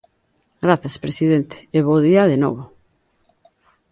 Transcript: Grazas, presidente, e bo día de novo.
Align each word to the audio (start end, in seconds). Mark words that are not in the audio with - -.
Grazas, 0.65 0.95
presidente, 1.05 1.55
e 1.77 1.79
bo 1.85 2.03
día 2.07 2.23
de 2.31 2.37
novo. 2.43 2.61